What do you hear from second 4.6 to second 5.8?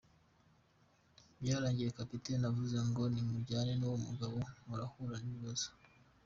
murahura n’ibibazo.